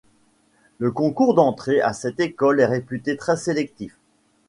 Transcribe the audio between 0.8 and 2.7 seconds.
concours d'entrée à cette école est